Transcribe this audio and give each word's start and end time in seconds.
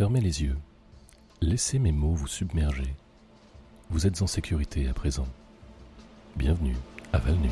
Fermez 0.00 0.22
les 0.22 0.42
yeux. 0.42 0.56
Laissez 1.42 1.78
mes 1.78 1.92
mots 1.92 2.14
vous 2.14 2.26
submerger. 2.26 2.94
Vous 3.90 4.06
êtes 4.06 4.22
en 4.22 4.26
sécurité 4.26 4.88
à 4.88 4.94
présent. 4.94 5.26
Bienvenue 6.36 6.74
à 7.12 7.18
Val-Nuit. 7.18 7.50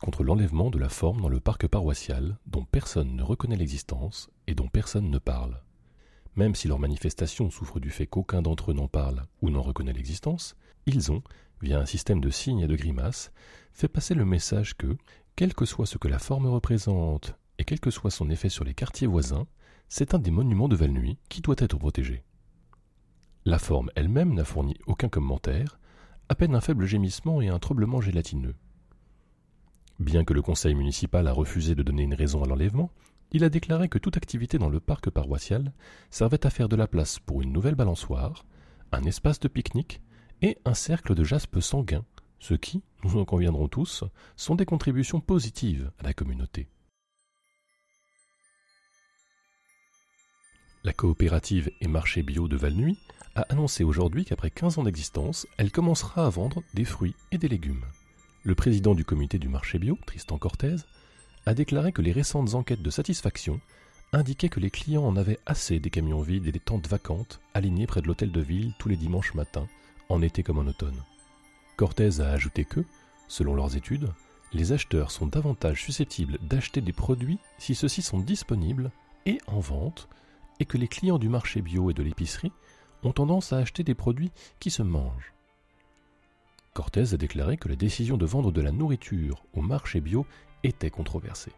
Contre 0.00 0.22
l'enlèvement 0.22 0.70
de 0.70 0.78
la 0.78 0.88
forme 0.88 1.22
dans 1.22 1.28
le 1.28 1.40
parc 1.40 1.66
paroissial 1.66 2.38
dont 2.46 2.64
personne 2.64 3.16
ne 3.16 3.22
reconnaît 3.22 3.56
l'existence 3.56 4.30
et 4.46 4.54
dont 4.54 4.68
personne 4.68 5.10
ne 5.10 5.18
parle. 5.18 5.62
Même 6.36 6.54
si 6.54 6.68
leur 6.68 6.78
manifestation 6.78 7.50
souffre 7.50 7.80
du 7.80 7.90
fait 7.90 8.06
qu'aucun 8.06 8.42
d'entre 8.42 8.70
eux 8.70 8.74
n'en 8.74 8.88
parle 8.88 9.24
ou 9.40 9.50
n'en 9.50 9.62
reconnaît 9.62 9.92
l'existence, 9.92 10.56
ils 10.86 11.10
ont, 11.10 11.22
via 11.60 11.80
un 11.80 11.86
système 11.86 12.20
de 12.20 12.30
signes 12.30 12.60
et 12.60 12.66
de 12.66 12.76
grimaces, 12.76 13.32
fait 13.72 13.88
passer 13.88 14.14
le 14.14 14.24
message 14.24 14.76
que, 14.76 14.96
quel 15.36 15.54
que 15.54 15.64
soit 15.64 15.86
ce 15.86 15.98
que 15.98 16.08
la 16.08 16.18
forme 16.18 16.46
représente 16.46 17.34
et 17.58 17.64
quel 17.64 17.80
que 17.80 17.90
soit 17.90 18.10
son 18.10 18.30
effet 18.30 18.48
sur 18.48 18.64
les 18.64 18.74
quartiers 18.74 19.06
voisins, 19.06 19.46
c'est 19.88 20.14
un 20.14 20.18
des 20.18 20.30
monuments 20.30 20.68
de 20.68 20.76
Valnuy 20.76 21.18
qui 21.28 21.40
doit 21.40 21.56
être 21.58 21.78
protégé. 21.78 22.24
La 23.44 23.58
forme 23.58 23.90
elle-même 23.94 24.34
n'a 24.34 24.44
fourni 24.44 24.76
aucun 24.86 25.08
commentaire, 25.08 25.78
à 26.28 26.34
peine 26.34 26.54
un 26.54 26.60
faible 26.60 26.86
gémissement 26.86 27.40
et 27.40 27.48
un 27.48 27.58
tremblement 27.58 28.00
gélatineux. 28.00 28.54
Bien 29.98 30.24
que 30.24 30.34
le 30.34 30.42
conseil 30.42 30.74
municipal 30.74 31.26
a 31.28 31.32
refusé 31.32 31.74
de 31.74 31.82
donner 31.82 32.02
une 32.02 32.14
raison 32.14 32.42
à 32.42 32.46
l'enlèvement, 32.46 32.90
il 33.32 33.44
a 33.44 33.48
déclaré 33.48 33.88
que 33.88 33.98
toute 33.98 34.16
activité 34.16 34.58
dans 34.58 34.68
le 34.68 34.80
parc 34.80 35.10
paroissial 35.10 35.72
servait 36.10 36.44
à 36.46 36.50
faire 36.50 36.68
de 36.68 36.76
la 36.76 36.86
place 36.86 37.18
pour 37.18 37.40
une 37.40 37.52
nouvelle 37.52 37.74
balançoire, 37.74 38.44
un 38.92 39.04
espace 39.04 39.40
de 39.40 39.48
pique-nique 39.48 40.02
et 40.42 40.58
un 40.64 40.74
cercle 40.74 41.14
de 41.14 41.24
jaspe 41.24 41.60
sanguin, 41.60 42.04
ce 42.40 42.54
qui, 42.54 42.82
nous 43.04 43.18
en 43.18 43.24
conviendrons 43.24 43.68
tous, 43.68 44.04
sont 44.36 44.54
des 44.54 44.66
contributions 44.66 45.20
positives 45.20 45.90
à 45.98 46.02
la 46.02 46.12
communauté. 46.12 46.68
La 50.84 50.92
coopérative 50.92 51.70
et 51.80 51.86
marché 51.86 52.24
bio 52.24 52.48
de 52.48 52.56
Valnuy 52.56 52.98
a 53.36 53.42
annoncé 53.42 53.84
aujourd'hui 53.84 54.24
qu'après 54.24 54.50
15 54.50 54.78
ans 54.78 54.82
d'existence, 54.82 55.46
elle 55.56 55.70
commencera 55.70 56.26
à 56.26 56.28
vendre 56.28 56.62
des 56.74 56.84
fruits 56.84 57.14
et 57.30 57.38
des 57.38 57.48
légumes. 57.48 57.84
Le 58.44 58.56
président 58.56 58.96
du 58.96 59.04
comité 59.04 59.38
du 59.38 59.48
marché 59.48 59.78
bio, 59.78 59.96
Tristan 60.04 60.36
Cortez, 60.36 60.74
a 61.46 61.54
déclaré 61.54 61.92
que 61.92 62.02
les 62.02 62.10
récentes 62.10 62.54
enquêtes 62.54 62.82
de 62.82 62.90
satisfaction 62.90 63.60
indiquaient 64.12 64.48
que 64.48 64.58
les 64.58 64.70
clients 64.70 65.04
en 65.04 65.16
avaient 65.16 65.38
assez 65.46 65.78
des 65.78 65.90
camions 65.90 66.22
vides 66.22 66.48
et 66.48 66.52
des 66.52 66.58
tentes 66.58 66.88
vacantes 66.88 67.40
alignés 67.54 67.86
près 67.86 68.02
de 68.02 68.08
l'hôtel 68.08 68.32
de 68.32 68.40
ville 68.40 68.72
tous 68.80 68.88
les 68.88 68.96
dimanches 68.96 69.34
matins, 69.34 69.68
en 70.08 70.22
été 70.22 70.42
comme 70.42 70.58
en 70.58 70.66
automne. 70.66 71.04
Cortez 71.76 72.20
a 72.20 72.30
ajouté 72.30 72.64
que, 72.64 72.84
selon 73.28 73.54
leurs 73.54 73.76
études, 73.76 74.12
les 74.52 74.72
acheteurs 74.72 75.12
sont 75.12 75.26
davantage 75.26 75.84
susceptibles 75.84 76.38
d'acheter 76.42 76.80
des 76.80 76.92
produits 76.92 77.38
si 77.58 77.76
ceux-ci 77.76 78.02
sont 78.02 78.18
disponibles 78.18 78.90
et 79.24 79.38
en 79.46 79.60
vente, 79.60 80.08
et 80.58 80.64
que 80.64 80.78
les 80.78 80.88
clients 80.88 81.18
du 81.18 81.28
marché 81.28 81.62
bio 81.62 81.90
et 81.90 81.94
de 81.94 82.02
l'épicerie 82.02 82.52
ont 83.04 83.12
tendance 83.12 83.52
à 83.52 83.58
acheter 83.58 83.84
des 83.84 83.94
produits 83.94 84.32
qui 84.58 84.70
se 84.70 84.82
mangent. 84.82 85.32
Cortez 86.74 87.12
a 87.12 87.18
déclaré 87.18 87.58
que 87.58 87.68
la 87.68 87.76
décision 87.76 88.16
de 88.16 88.24
vendre 88.24 88.50
de 88.50 88.62
la 88.62 88.72
nourriture 88.72 89.44
au 89.52 89.60
marché 89.60 90.00
bio 90.00 90.26
était 90.64 90.88
controversée, 90.88 91.52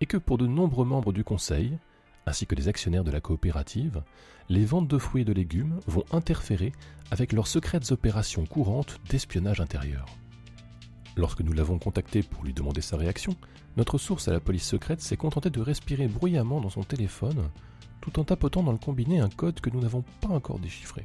et 0.00 0.06
que 0.06 0.16
pour 0.16 0.38
de 0.38 0.46
nombreux 0.46 0.86
membres 0.86 1.12
du 1.12 1.24
conseil, 1.24 1.78
ainsi 2.24 2.46
que 2.46 2.54
les 2.54 2.66
actionnaires 2.66 3.04
de 3.04 3.10
la 3.10 3.20
coopérative, 3.20 4.02
les 4.48 4.64
ventes 4.64 4.88
de 4.88 4.96
fruits 4.96 5.22
et 5.22 5.26
de 5.26 5.34
légumes 5.34 5.78
vont 5.86 6.04
interférer 6.10 6.72
avec 7.10 7.34
leurs 7.34 7.48
secrètes 7.48 7.92
opérations 7.92 8.46
courantes 8.46 8.98
d'espionnage 9.10 9.60
intérieur. 9.60 10.06
Lorsque 11.18 11.42
nous 11.42 11.52
l'avons 11.52 11.78
contacté 11.78 12.22
pour 12.22 12.42
lui 12.42 12.54
demander 12.54 12.80
sa 12.80 12.96
réaction, 12.96 13.36
notre 13.76 13.98
source 13.98 14.28
à 14.28 14.32
la 14.32 14.40
police 14.40 14.66
secrète 14.66 15.02
s'est 15.02 15.18
contentée 15.18 15.50
de 15.50 15.60
respirer 15.60 16.08
bruyamment 16.08 16.62
dans 16.62 16.70
son 16.70 16.82
téléphone 16.82 17.50
tout 18.00 18.18
en 18.18 18.24
tapotant 18.24 18.62
dans 18.62 18.72
le 18.72 18.78
combiné 18.78 19.20
un 19.20 19.28
code 19.28 19.60
que 19.60 19.70
nous 19.70 19.80
n'avons 19.80 20.04
pas 20.20 20.28
encore 20.28 20.58
déchiffré. 20.58 21.04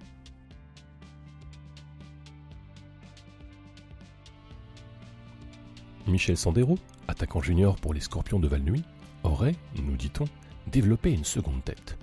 Michel 6.12 6.38
Sandero, 6.38 6.78
attaquant 7.08 7.42
junior 7.42 7.78
pour 7.78 7.94
les 7.94 8.02
Scorpions 8.02 8.40
de 8.40 8.48
Valnuy, 8.48 8.84
aurait, 9.24 9.56
nous 9.82 9.96
dit-on, 9.96 10.26
développé 10.68 11.12
une 11.12 11.24
seconde 11.24 11.64
tête. 11.64 11.98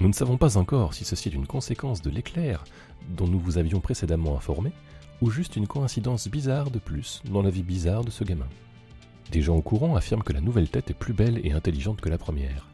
Nous 0.00 0.08
ne 0.08 0.14
savons 0.14 0.38
pas 0.38 0.56
encore 0.56 0.94
si 0.94 1.04
ceci 1.04 1.28
est 1.28 1.34
une 1.34 1.46
conséquence 1.46 2.00
de 2.00 2.10
l'éclair 2.10 2.64
dont 3.10 3.28
nous 3.28 3.38
vous 3.38 3.58
avions 3.58 3.80
précédemment 3.80 4.36
informé, 4.36 4.72
ou 5.20 5.30
juste 5.30 5.56
une 5.56 5.66
coïncidence 5.66 6.28
bizarre 6.28 6.70
de 6.70 6.78
plus 6.78 7.22
dans 7.26 7.42
la 7.42 7.50
vie 7.50 7.62
bizarre 7.62 8.02
de 8.02 8.10
ce 8.10 8.24
gamin. 8.24 8.48
Des 9.30 9.42
gens 9.42 9.56
au 9.56 9.62
courant 9.62 9.94
affirment 9.94 10.22
que 10.22 10.32
la 10.32 10.40
nouvelle 10.40 10.70
tête 10.70 10.90
est 10.90 10.94
plus 10.94 11.12
belle 11.12 11.40
et 11.44 11.52
intelligente 11.52 12.00
que 12.00 12.08
la 12.08 12.18
première, 12.18 12.66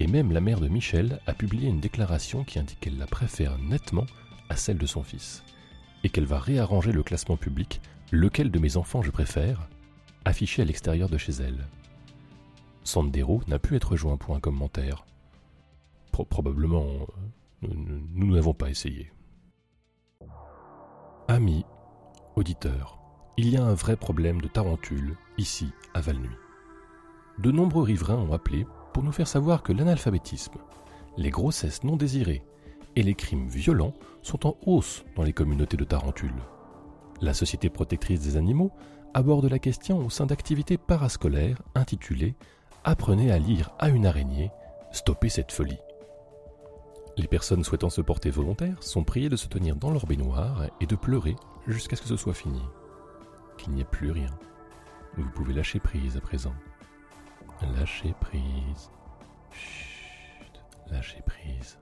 et 0.00 0.08
même 0.08 0.32
la 0.32 0.40
mère 0.40 0.60
de 0.60 0.68
Michel 0.68 1.20
a 1.26 1.34
publié 1.34 1.68
une 1.68 1.80
déclaration 1.80 2.42
qui 2.42 2.58
indique 2.58 2.80
qu'elle 2.80 2.98
la 2.98 3.06
préfère 3.06 3.58
nettement 3.58 4.06
à 4.48 4.56
celle 4.56 4.78
de 4.78 4.86
son 4.86 5.04
fils, 5.04 5.44
et 6.02 6.08
qu'elle 6.08 6.26
va 6.26 6.40
réarranger 6.40 6.90
le 6.90 7.04
classement 7.04 7.36
public 7.36 7.80
Lequel 8.10 8.50
de 8.50 8.58
mes 8.58 8.76
enfants 8.76 9.00
je 9.00 9.10
préfère 9.10 9.70
affiché 10.24 10.62
à 10.62 10.64
l'extérieur 10.64 11.08
de 11.08 11.18
chez 11.18 11.32
elle. 11.32 11.66
Sandero 12.84 13.42
n'a 13.46 13.58
pu 13.58 13.76
être 13.76 13.96
joint 13.96 14.16
pour 14.16 14.34
un 14.34 14.40
commentaire. 14.40 15.04
probablement, 16.10 17.06
euh, 17.64 17.68
nous 18.14 18.34
n'avons 18.34 18.54
pas 18.54 18.70
essayé. 18.70 19.10
Amis, 21.28 21.64
auditeurs, 22.36 22.98
il 23.36 23.48
y 23.48 23.56
a 23.56 23.64
un 23.64 23.74
vrai 23.74 23.96
problème 23.96 24.40
de 24.40 24.48
tarentule 24.48 25.16
ici 25.38 25.70
à 25.94 26.00
Valnuy. 26.00 26.28
De 27.38 27.50
nombreux 27.50 27.84
riverains 27.84 28.16
ont 28.16 28.32
appelé 28.32 28.66
pour 28.92 29.02
nous 29.02 29.12
faire 29.12 29.28
savoir 29.28 29.62
que 29.62 29.72
l'analphabétisme, 29.72 30.58
les 31.16 31.30
grossesses 31.30 31.84
non 31.84 31.96
désirées 31.96 32.42
et 32.96 33.02
les 33.02 33.14
crimes 33.14 33.48
violents 33.48 33.94
sont 34.22 34.46
en 34.46 34.56
hausse 34.66 35.04
dans 35.16 35.22
les 35.22 35.32
communautés 35.32 35.76
de 35.76 35.84
tarentules. 35.84 36.42
La 37.20 37.32
Société 37.32 37.70
protectrice 37.70 38.20
des 38.20 38.36
animaux 38.36 38.72
aborde 39.14 39.46
la 39.46 39.58
question 39.58 39.98
au 40.04 40.10
sein 40.10 40.26
d'activités 40.26 40.78
parascolaires 40.78 41.62
intitulées 41.74 42.34
Apprenez 42.84 43.30
à 43.30 43.38
lire 43.38 43.70
à 43.78 43.90
une 43.90 44.06
araignée, 44.06 44.50
stoppez 44.90 45.28
cette 45.28 45.52
folie. 45.52 45.78
Les 47.16 47.28
personnes 47.28 47.62
souhaitant 47.62 47.90
se 47.90 48.00
porter 48.00 48.30
volontaires 48.30 48.82
sont 48.82 49.04
priées 49.04 49.28
de 49.28 49.36
se 49.36 49.46
tenir 49.46 49.76
dans 49.76 49.90
leur 49.90 50.06
baignoire 50.06 50.64
et 50.80 50.86
de 50.86 50.96
pleurer 50.96 51.36
jusqu'à 51.68 51.94
ce 51.94 52.02
que 52.02 52.08
ce 52.08 52.16
soit 52.16 52.34
fini. 52.34 52.62
Qu'il 53.58 53.72
n'y 53.72 53.82
ait 53.82 53.84
plus 53.84 54.10
rien. 54.10 54.30
Vous 55.16 55.30
pouvez 55.30 55.52
lâcher 55.52 55.78
prise 55.78 56.16
à 56.16 56.20
présent. 56.20 56.54
Lâchez 57.76 58.14
prise. 58.18 58.90
Chut, 59.50 60.64
lâchez 60.90 61.22
prise. 61.24 61.78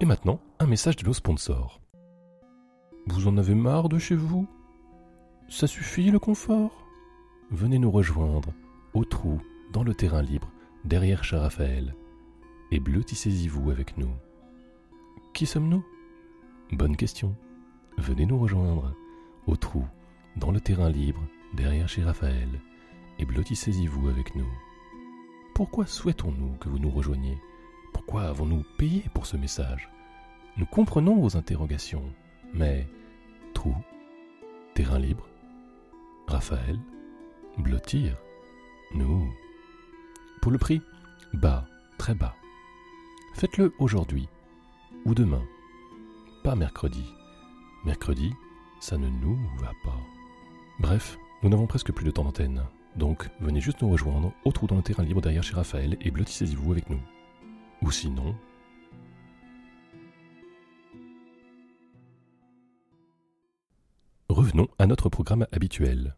Et 0.00 0.06
maintenant, 0.06 0.40
un 0.58 0.66
message 0.66 0.96
de 0.96 1.06
nos 1.06 1.14
sponsors. 1.14 1.81
Vous 3.06 3.26
en 3.26 3.36
avez 3.36 3.54
marre 3.54 3.88
de 3.88 3.98
chez 3.98 4.14
vous? 4.14 4.46
Ça 5.48 5.66
suffit 5.66 6.10
le 6.10 6.20
confort? 6.20 6.86
Venez 7.50 7.78
nous 7.78 7.90
rejoindre 7.90 8.52
au 8.94 9.04
trou, 9.04 9.40
dans 9.72 9.82
le 9.82 9.92
terrain 9.92 10.22
libre, 10.22 10.50
derrière 10.84 11.24
chez 11.24 11.36
Raphaël, 11.36 11.94
et 12.70 12.78
blottissez-y-vous 12.78 13.70
avec 13.70 13.98
nous. 13.98 14.10
Qui 15.34 15.46
sommes-nous? 15.46 15.84
Bonne 16.72 16.96
question. 16.96 17.34
Venez 17.98 18.24
nous 18.24 18.38
rejoindre 18.38 18.94
au 19.46 19.56
trou, 19.56 19.84
dans 20.36 20.52
le 20.52 20.60
terrain 20.60 20.88
libre, 20.88 21.22
derrière 21.54 21.88
chez 21.88 22.04
Raphaël, 22.04 22.48
et 23.18 23.24
blottissez-y-vous 23.24 24.08
avec 24.08 24.36
nous. 24.36 24.48
Pourquoi 25.54 25.86
souhaitons-nous 25.86 26.54
que 26.60 26.68
vous 26.68 26.78
nous 26.78 26.90
rejoigniez? 26.90 27.36
Pourquoi 27.92 28.22
avons-nous 28.22 28.62
payé 28.78 29.04
pour 29.12 29.26
ce 29.26 29.36
message? 29.36 29.90
Nous 30.56 30.66
comprenons 30.66 31.16
vos 31.16 31.36
interrogations, 31.36 32.04
mais 32.54 32.86
trou, 33.52 33.74
terrain 34.74 34.98
libre, 34.98 35.26
Raphaël, 36.26 36.78
blottir, 37.58 38.16
nous. 38.94 39.32
Pour 40.40 40.52
le 40.52 40.58
prix, 40.58 40.80
bas, 41.34 41.66
très 41.98 42.14
bas. 42.14 42.34
Faites-le 43.34 43.72
aujourd'hui 43.78 44.28
ou 45.04 45.14
demain, 45.14 45.42
pas 46.44 46.54
mercredi. 46.54 47.04
Mercredi, 47.84 48.32
ça 48.80 48.98
ne 48.98 49.08
nous 49.08 49.38
va 49.58 49.72
pas. 49.84 49.98
Bref, 50.78 51.18
nous 51.42 51.48
n'avons 51.48 51.66
presque 51.66 51.92
plus 51.92 52.04
de 52.04 52.10
temps 52.10 52.24
d'antenne, 52.24 52.64
donc 52.96 53.28
venez 53.40 53.60
juste 53.60 53.82
nous 53.82 53.90
rejoindre 53.90 54.32
au 54.44 54.52
trou 54.52 54.66
dans 54.66 54.76
le 54.76 54.82
terrain 54.82 55.02
libre 55.02 55.20
derrière 55.20 55.42
chez 55.42 55.54
Raphaël 55.54 55.96
et 56.00 56.10
blottissez-y-vous 56.10 56.72
avec 56.72 56.90
nous. 56.90 57.00
Ou 57.82 57.90
sinon, 57.90 58.34
Revenons 64.32 64.68
à 64.78 64.86
notre 64.86 65.10
programme 65.10 65.46
habituel. 65.52 66.16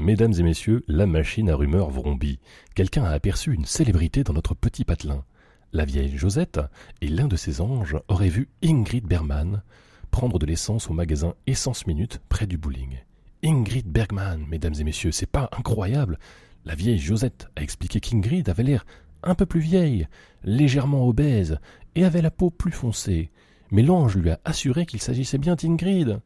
Mesdames 0.00 0.32
et 0.36 0.42
messieurs, 0.42 0.82
la 0.88 1.06
machine 1.06 1.48
à 1.48 1.54
rumeurs 1.54 1.88
vrombit. 1.88 2.40
Quelqu'un 2.74 3.04
a 3.04 3.10
aperçu 3.10 3.54
une 3.54 3.64
célébrité 3.64 4.24
dans 4.24 4.32
notre 4.32 4.56
petit 4.56 4.84
patelin. 4.84 5.24
La 5.72 5.84
vieille 5.84 6.16
Josette 6.16 6.58
et 7.00 7.06
l'un 7.06 7.28
de 7.28 7.36
ses 7.36 7.60
anges 7.60 7.96
auraient 8.08 8.28
vu 8.28 8.48
Ingrid 8.64 9.06
Bergman 9.06 9.62
prendre 10.10 10.40
de 10.40 10.46
l'essence 10.46 10.90
au 10.90 10.94
magasin 10.94 11.34
Essence 11.46 11.86
Minute 11.86 12.20
près 12.28 12.48
du 12.48 12.58
bowling. 12.58 12.96
Ingrid 13.44 13.86
Bergman, 13.86 14.44
mesdames 14.48 14.74
et 14.80 14.84
messieurs, 14.84 15.12
c'est 15.12 15.24
pas 15.24 15.48
incroyable 15.56 16.18
La 16.64 16.74
vieille 16.74 16.98
Josette 16.98 17.46
a 17.54 17.62
expliqué 17.62 18.00
qu'Ingrid 18.00 18.48
avait 18.48 18.64
l'air 18.64 18.84
un 19.22 19.36
peu 19.36 19.46
plus 19.46 19.60
vieille, 19.60 20.08
légèrement 20.42 21.06
obèse, 21.06 21.60
et 21.94 22.04
avait 22.04 22.20
la 22.20 22.32
peau 22.32 22.50
plus 22.50 22.72
foncée. 22.72 23.30
Mais 23.70 23.82
l'ange 23.82 24.16
lui 24.16 24.30
a 24.30 24.40
assuré 24.44 24.86
qu'il 24.86 25.00
s'agissait 25.00 25.38
bien 25.38 25.54
d'Ingrid. 25.54 26.20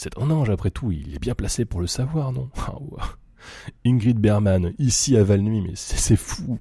C'est 0.00 0.16
un 0.16 0.30
ange, 0.30 0.48
après 0.48 0.70
tout, 0.70 0.92
il 0.92 1.16
est 1.16 1.18
bien 1.18 1.34
placé 1.34 1.64
pour 1.64 1.80
le 1.80 1.88
savoir, 1.88 2.30
non? 2.30 2.50
Ingrid 3.84 4.16
Berman, 4.16 4.72
ici 4.78 5.16
à 5.16 5.24
Valnuy, 5.24 5.60
mais 5.60 5.72
c'est 5.74 6.14
fou. 6.14 6.60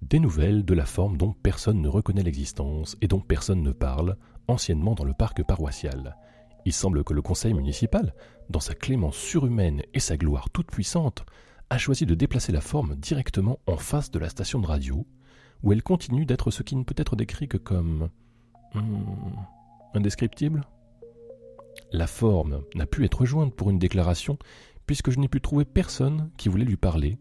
Des 0.00 0.18
nouvelles 0.18 0.64
de 0.64 0.72
la 0.72 0.86
forme 0.86 1.18
dont 1.18 1.34
personne 1.42 1.82
ne 1.82 1.88
reconnaît 1.88 2.22
l'existence 2.22 2.96
et 3.02 3.06
dont 3.06 3.20
personne 3.20 3.62
ne 3.62 3.72
parle, 3.72 4.16
anciennement 4.46 4.94
dans 4.94 5.04
le 5.04 5.12
parc 5.12 5.44
paroissial. 5.44 6.16
Il 6.64 6.72
semble 6.72 7.04
que 7.04 7.12
le 7.12 7.20
conseil 7.20 7.52
municipal, 7.52 8.14
dans 8.48 8.58
sa 8.58 8.74
clémence 8.74 9.18
surhumaine 9.18 9.82
et 9.92 10.00
sa 10.00 10.16
gloire 10.16 10.48
toute 10.48 10.70
puissante, 10.70 11.26
a 11.68 11.76
choisi 11.76 12.06
de 12.06 12.14
déplacer 12.14 12.50
la 12.50 12.62
forme 12.62 12.96
directement 12.96 13.58
en 13.66 13.76
face 13.76 14.10
de 14.10 14.18
la 14.18 14.30
station 14.30 14.58
de 14.58 14.66
radio, 14.66 15.06
où 15.62 15.70
elle 15.70 15.82
continue 15.82 16.24
d'être 16.24 16.50
ce 16.50 16.62
qui 16.62 16.76
ne 16.76 16.84
peut 16.84 16.94
être 16.96 17.14
décrit 17.14 17.46
que 17.46 17.58
comme... 17.58 18.08
Hmm, 18.72 19.34
indescriptible? 19.92 20.64
La 21.92 22.06
forme 22.06 22.62
n'a 22.74 22.86
pu 22.86 23.04
être 23.04 23.24
jointe 23.24 23.54
pour 23.54 23.70
une 23.70 23.78
déclaration, 23.78 24.38
puisque 24.86 25.10
je 25.10 25.18
n'ai 25.18 25.28
pu 25.28 25.40
trouver 25.40 25.64
personne 25.64 26.30
qui 26.36 26.48
voulait 26.48 26.64
lui 26.64 26.76
parler, 26.76 27.18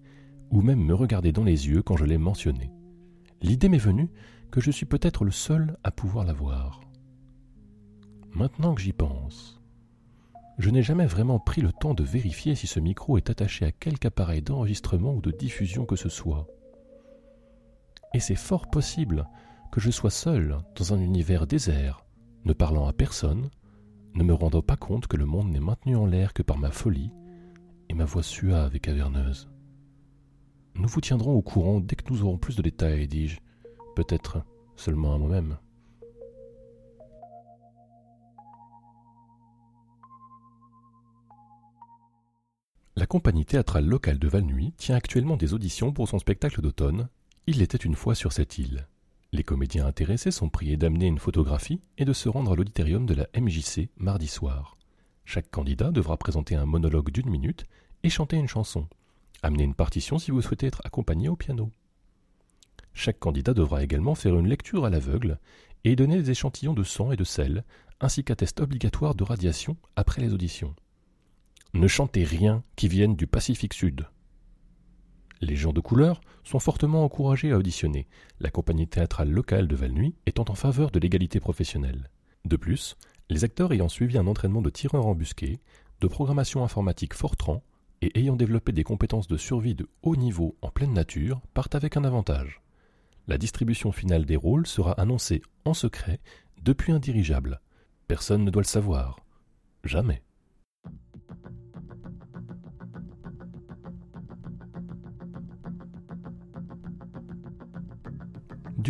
ou 0.51 0.61
même 0.61 0.83
me 0.83 0.93
regarder 0.93 1.31
dans 1.31 1.43
les 1.43 1.67
yeux 1.67 1.81
quand 1.81 1.97
je 1.97 2.05
l'ai 2.05 2.17
mentionné. 2.17 2.71
L'idée 3.41 3.69
m'est 3.69 3.77
venue 3.77 4.09
que 4.51 4.61
je 4.61 4.71
suis 4.71 4.85
peut-être 4.85 5.25
le 5.25 5.31
seul 5.31 5.77
à 5.83 5.91
pouvoir 5.91 6.25
la 6.25 6.33
voir. 6.33 6.81
Maintenant 8.31 8.73
que 8.73 8.81
j'y 8.81 8.93
pense, 8.93 9.61
je 10.57 10.69
n'ai 10.69 10.81
jamais 10.81 11.05
vraiment 11.05 11.39
pris 11.39 11.61
le 11.61 11.71
temps 11.71 11.93
de 11.93 12.03
vérifier 12.03 12.55
si 12.55 12.67
ce 12.67 12.79
micro 12.79 13.17
est 13.17 13.29
attaché 13.29 13.65
à 13.65 13.71
quelque 13.71 14.07
appareil 14.07 14.41
d'enregistrement 14.41 15.13
ou 15.13 15.21
de 15.21 15.31
diffusion 15.31 15.85
que 15.85 15.95
ce 15.95 16.09
soit. 16.09 16.47
Et 18.13 18.19
c'est 18.19 18.35
fort 18.35 18.67
possible 18.69 19.27
que 19.71 19.81
je 19.81 19.91
sois 19.91 20.09
seul 20.09 20.57
dans 20.75 20.93
un 20.93 20.99
univers 20.99 21.45
désert, 21.45 22.05
ne 22.45 22.53
parlant 22.53 22.87
à 22.87 22.93
personne, 22.93 23.49
ne 24.15 24.23
me 24.23 24.33
rendant 24.33 24.61
pas 24.61 24.77
compte 24.77 25.07
que 25.07 25.17
le 25.17 25.25
monde 25.25 25.49
n'est 25.49 25.59
maintenu 25.59 25.95
en 25.95 26.05
l'air 26.05 26.33
que 26.33 26.43
par 26.43 26.57
ma 26.57 26.71
folie 26.71 27.11
et 27.89 27.93
ma 27.93 28.05
voix 28.05 28.23
suave 28.23 28.75
et 28.75 28.79
caverneuse. 28.79 29.49
Nous 30.75 30.87
vous 30.87 31.01
tiendrons 31.01 31.33
au 31.33 31.41
courant 31.41 31.79
dès 31.79 31.95
que 31.95 32.11
nous 32.11 32.23
aurons 32.23 32.37
plus 32.37 32.55
de 32.55 32.61
détails, 32.61 33.07
dis-je, 33.07 33.39
peut-être 33.95 34.43
seulement 34.75 35.13
à 35.13 35.17
moi-même. 35.17 35.57
La 42.95 43.05
compagnie 43.05 43.45
théâtrale 43.45 43.85
locale 43.85 44.17
de 44.17 44.27
Valnuy 44.27 44.73
tient 44.73 44.95
actuellement 44.95 45.37
des 45.37 45.53
auditions 45.53 45.93
pour 45.93 46.09
son 46.09 46.17
spectacle 46.17 46.61
d'automne 46.61 47.09
Il 47.45 47.61
était 47.61 47.77
une 47.77 47.95
fois 47.95 48.15
sur 48.15 48.33
cette 48.33 48.57
île. 48.57 48.87
Les 49.33 49.43
comédiens 49.43 49.85
intéressés 49.85 50.31
sont 50.31 50.49
priés 50.49 50.77
d'amener 50.77 51.07
une 51.07 51.19
photographie 51.19 51.81
et 51.97 52.05
de 52.05 52.13
se 52.13 52.29
rendre 52.29 52.53
à 52.53 52.55
l'auditorium 52.55 53.05
de 53.05 53.13
la 53.13 53.27
MJC 53.39 53.89
mardi 53.97 54.27
soir. 54.27 54.77
Chaque 55.25 55.51
candidat 55.51 55.91
devra 55.91 56.15
présenter 56.15 56.55
un 56.55 56.65
monologue 56.65 57.11
d'une 57.11 57.29
minute 57.29 57.65
et 58.03 58.09
chanter 58.09 58.37
une 58.37 58.47
chanson. 58.47 58.87
Amenez 59.43 59.63
une 59.63 59.75
partition 59.75 60.17
si 60.17 60.31
vous 60.31 60.41
souhaitez 60.41 60.67
être 60.67 60.81
accompagné 60.85 61.27
au 61.27 61.35
piano. 61.35 61.71
Chaque 62.93 63.19
candidat 63.19 63.53
devra 63.53 63.83
également 63.83 64.15
faire 64.15 64.39
une 64.39 64.47
lecture 64.47 64.85
à 64.85 64.89
l'aveugle 64.89 65.39
et 65.83 65.95
donner 65.95 66.21
des 66.21 66.31
échantillons 66.31 66.73
de 66.73 66.83
sang 66.83 67.11
et 67.11 67.17
de 67.17 67.23
sel, 67.23 67.63
ainsi 67.99 68.23
qu'un 68.23 68.35
test 68.35 68.59
obligatoire 68.61 69.13
de 69.13 69.23
radiation 69.23 69.75
après 69.95 70.21
les 70.21 70.33
auditions. 70.33 70.73
Ne 71.73 71.87
chantez 71.87 72.23
rien 72.23 72.63
qui 72.75 72.87
vienne 72.87 73.15
du 73.15 73.27
Pacifique 73.27 73.73
Sud. 73.73 74.07
Les 75.41 75.55
gens 75.55 75.73
de 75.73 75.79
couleur 75.79 76.21
sont 76.43 76.59
fortement 76.59 77.03
encouragés 77.03 77.51
à 77.51 77.57
auditionner, 77.57 78.07
la 78.39 78.49
compagnie 78.49 78.87
théâtrale 78.87 79.29
locale 79.29 79.67
de 79.67 79.75
Valnuy 79.75 80.15
étant 80.25 80.45
en 80.49 80.55
faveur 80.55 80.91
de 80.91 80.99
l'égalité 80.99 81.39
professionnelle. 81.39 82.09
De 82.45 82.55
plus, 82.55 82.95
les 83.29 83.43
acteurs 83.43 83.73
ayant 83.73 83.89
suivi 83.89 84.17
un 84.17 84.27
entraînement 84.27 84.61
de 84.61 84.69
tireur 84.69 85.05
embusqué, 85.05 85.59
de 86.01 86.07
programmation 86.07 86.63
informatique 86.63 87.13
Fortran 87.13 87.63
et 88.01 88.17
ayant 88.19 88.35
développé 88.35 88.71
des 88.71 88.83
compétences 88.83 89.27
de 89.27 89.37
survie 89.37 89.75
de 89.75 89.89
haut 90.01 90.15
niveau 90.15 90.55
en 90.61 90.69
pleine 90.69 90.93
nature 90.93 91.41
partent 91.53 91.75
avec 91.75 91.97
un 91.97 92.03
avantage. 92.03 92.61
La 93.27 93.37
distribution 93.37 93.91
finale 93.91 94.25
des 94.25 94.35
rôles 94.35 94.67
sera 94.67 94.93
annoncée 94.93 95.41
en 95.65 95.73
secret 95.73 96.19
depuis 96.63 96.91
un 96.91 96.99
dirigeable. 96.99 97.59
Personne 98.07 98.45
ne 98.45 98.51
doit 98.51 98.61
le 98.61 98.67
savoir. 98.67 99.19
Jamais. 99.83 100.21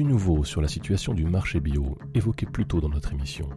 Nouveau 0.04 0.44
sur 0.44 0.62
la 0.62 0.68
situation 0.68 1.14
du 1.14 1.26
marché 1.26 1.60
bio 1.60 1.98
évoqué 2.14 2.46
plus 2.46 2.66
tôt 2.66 2.82
dans 2.82 2.90
notre 2.90 3.14
émission. 3.14 3.50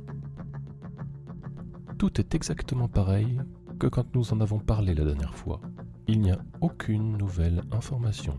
Tout 1.98 2.20
est 2.20 2.34
exactement 2.34 2.88
pareil 2.88 3.40
que 3.78 3.86
quand 3.86 4.14
nous 4.14 4.32
en 4.32 4.40
avons 4.40 4.58
parlé 4.58 4.94
la 4.94 5.04
dernière 5.04 5.34
fois. 5.34 5.60
Il 6.06 6.20
n'y 6.20 6.30
a 6.30 6.38
aucune 6.60 7.16
nouvelle 7.16 7.62
information. 7.72 8.38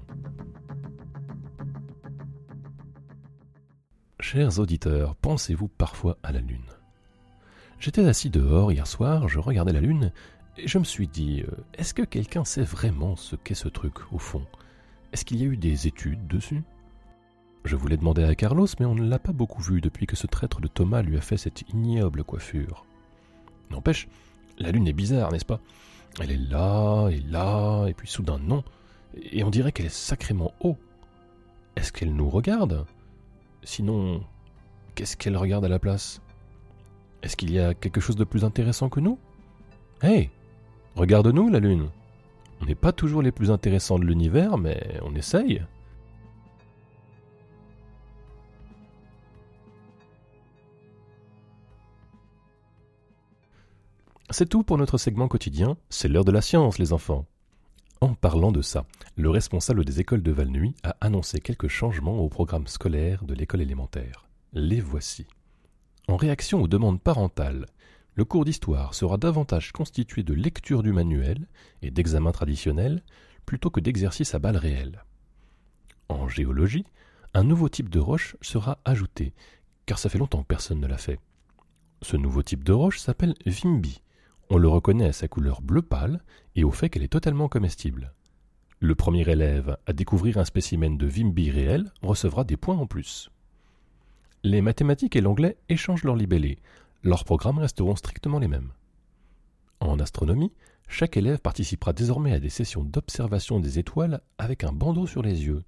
Chers 4.20 4.60
auditeurs, 4.60 5.16
pensez-vous 5.16 5.68
parfois 5.68 6.18
à 6.24 6.32
la 6.32 6.40
Lune? 6.40 6.70
J'étais 7.80 8.06
assis 8.06 8.30
dehors 8.30 8.72
hier 8.72 8.86
soir, 8.86 9.28
je 9.28 9.40
regardais 9.40 9.74
la 9.74 9.82
Lune, 9.82 10.12
et 10.58 10.68
je 10.68 10.78
me 10.78 10.84
suis 10.84 11.08
dit, 11.08 11.42
euh, 11.42 11.52
est-ce 11.74 11.94
que 11.94 12.04
quelqu'un 12.04 12.46
sait 12.46 12.62
vraiment 12.62 13.16
ce 13.16 13.36
qu'est 13.36 13.56
ce 13.56 13.68
truc 13.68 14.14
au 14.14 14.20
fond? 14.20 14.46
Est-ce 15.12 15.26
qu'il 15.26 15.38
y 15.38 15.44
a 15.44 15.48
eu 15.48 15.58
des 15.58 15.88
études 15.88 16.28
dessus? 16.28 16.64
Je 17.66 17.76
voulais 17.76 17.98
demander 17.98 18.24
à 18.24 18.36
Carlos, 18.36 18.68
mais 18.80 18.86
on 18.86 18.96
ne 18.96 19.08
l'a 19.08 19.20
pas 19.20 19.32
beaucoup 19.32 19.62
vu 19.62 19.82
depuis 19.82 20.08
que 20.08 20.16
ce 20.16 20.28
traître 20.28 20.62
de 20.62 20.68
Thomas 20.68 21.02
lui 21.02 21.18
a 21.18 21.22
fait 21.22 21.38
cette 21.38 21.62
ignoble 21.70 22.24
coiffure. 22.24 22.86
N'empêche, 23.70 24.08
la 24.58 24.72
lune 24.72 24.88
est 24.88 24.94
bizarre, 24.94 25.32
n'est-ce 25.32 25.46
pas? 25.46 25.60
Elle 26.20 26.32
est 26.32 26.50
là, 26.50 27.10
et 27.10 27.20
là, 27.20 27.86
et 27.88 27.94
puis 27.94 28.08
soudain 28.08 28.40
non, 28.40 28.64
et 29.16 29.44
on 29.44 29.50
dirait 29.50 29.72
qu'elle 29.72 29.86
est 29.86 29.90
sacrément 29.90 30.54
haut. 30.62 30.78
Est-ce 31.76 31.92
qu'elle 31.92 32.14
nous 32.14 32.30
regarde? 32.30 32.86
Sinon, 33.64 34.24
qu'est-ce 34.96 35.16
qu'elle 35.16 35.38
regarde 35.38 35.66
à 35.66 35.70
la 35.70 35.80
place? 35.80 36.22
Est-ce 37.24 37.38
qu'il 37.38 37.52
y 37.52 37.60
a 37.60 37.74
quelque 37.74 38.02
chose 38.02 38.16
de 38.16 38.24
plus 38.24 38.44
intéressant 38.44 38.90
que 38.90 39.00
nous? 39.00 39.20
Hé 40.04 40.30
Regarde-nous, 40.96 41.50
la 41.50 41.60
lune. 41.60 41.90
On 42.62 42.66
n'est 42.66 42.76
pas 42.76 42.92
toujours 42.92 43.22
les 43.22 43.32
plus 43.32 43.52
intéressants 43.52 44.00
de 44.00 44.06
l'univers, 44.06 44.58
mais 44.58 45.00
on 45.04 45.16
essaye. 45.16 45.64
C'est 54.34 54.48
tout 54.48 54.64
pour 54.64 54.78
notre 54.78 54.98
segment 54.98 55.28
quotidien, 55.28 55.76
c'est 55.90 56.08
l'heure 56.08 56.24
de 56.24 56.32
la 56.32 56.40
science 56.40 56.78
les 56.78 56.94
enfants. 56.94 57.26
En 58.00 58.14
parlant 58.14 58.54
de 58.54 58.62
ça, 58.62 58.86
le 59.18 59.30
responsable 59.30 59.84
des 59.84 60.00
écoles 60.00 60.24
de 60.24 60.32
Valnuy 60.32 60.74
a 60.84 60.96
annoncé 61.02 61.42
quelques 61.42 61.68
changements 61.68 62.18
au 62.18 62.30
programme 62.30 62.66
scolaire 62.66 63.26
de 63.26 63.34
l'école 63.34 63.60
élémentaire. 63.60 64.30
Les 64.54 64.80
voici. 64.80 65.28
En 66.08 66.16
réaction 66.16 66.62
aux 66.62 66.70
demandes 66.70 67.02
parentales, 67.02 67.66
le 68.16 68.24
cours 68.24 68.46
d'histoire 68.46 68.94
sera 68.94 69.18
davantage 69.18 69.74
constitué 69.74 70.24
de 70.24 70.34
lecture 70.34 70.82
du 70.82 70.94
manuel 70.94 71.46
et 71.82 71.92
d'examens 71.92 72.32
traditionnels 72.32 73.04
plutôt 73.46 73.70
que 73.70 73.82
d'exercices 73.82 74.34
à 74.34 74.40
balles 74.40 74.56
réelles. 74.56 75.04
En 76.08 76.30
géologie, 76.30 76.86
un 77.34 77.44
nouveau 77.44 77.68
type 77.68 77.90
de 77.90 78.00
roche 78.00 78.38
sera 78.40 78.80
ajouté, 78.86 79.34
car 79.86 80.00
ça 80.00 80.08
fait 80.08 80.20
longtemps 80.20 80.42
que 80.42 80.48
personne 80.48 80.80
ne 80.80 80.88
l'a 80.88 80.98
fait. 80.98 81.20
Ce 82.02 82.16
nouveau 82.16 82.44
type 82.44 82.64
de 82.64 82.72
roche 82.72 83.00
s'appelle 83.00 83.36
Vimbi 83.46 84.02
on 84.52 84.58
le 84.58 84.68
reconnaît 84.68 85.08
à 85.08 85.14
sa 85.14 85.30
couleur 85.30 85.62
bleu 85.62 85.82
pâle 85.82 86.22
et 86.58 86.66
au 86.66 86.72
fait 86.72 86.90
qu'elle 86.90 87.04
est 87.04 87.08
totalement 87.08 87.48
comestible. 87.48 88.14
Le 88.82 88.96
premier 88.96 89.28
élève 89.30 89.78
à 89.86 89.94
découvrir 89.94 90.38
un 90.38 90.44
spécimen 90.44 90.98
de 90.98 91.08
Vimbi 91.08 91.50
réel 91.50 91.90
recevra 92.02 92.44
des 92.44 92.58
points 92.58 92.76
en 92.76 92.86
plus. 92.86 93.32
Les 94.44 94.62
mathématiques 94.62 95.16
et 95.16 95.22
l'anglais 95.22 95.58
échangent 95.70 96.04
leurs 96.04 96.18
libellés. 96.18 96.60
Leurs 97.02 97.24
programmes 97.24 97.60
resteront 97.60 97.96
strictement 97.96 98.40
les 98.40 98.50
mêmes. 98.50 98.74
En 99.80 100.00
astronomie, 100.00 100.52
chaque 100.90 101.16
élève 101.16 101.40
participera 101.40 101.94
désormais 101.94 102.34
à 102.34 102.40
des 102.40 102.50
sessions 102.50 102.84
d'observation 102.84 103.62
des 103.62 103.80
étoiles 103.80 104.20
avec 104.38 104.66
un 104.66 104.74
bandeau 104.74 105.08
sur 105.08 105.22
les 105.22 105.46
yeux, 105.46 105.64